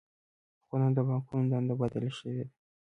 [0.65, 2.53] خو نن د بانکونو دنده بدله شوې ده